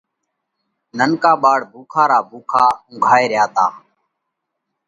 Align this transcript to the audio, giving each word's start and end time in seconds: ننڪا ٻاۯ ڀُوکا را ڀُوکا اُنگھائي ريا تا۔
ننڪا 0.97 1.31
ٻاۯ 1.41 1.57
ڀُوکا 1.71 2.03
را 2.09 2.19
ڀُوکا 2.29 2.65
اُنگھائي 2.89 3.25
ريا 3.31 3.45
تا۔ 3.55 3.65